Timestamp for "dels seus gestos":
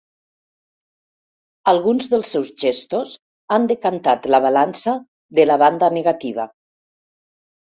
2.13-3.13